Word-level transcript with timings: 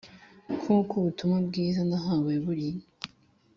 nk’uko 0.59 0.91
ubutumwa 0.99 1.37
bwiza 1.47 1.81
nahawe 1.89 2.33
buri. 2.43 2.67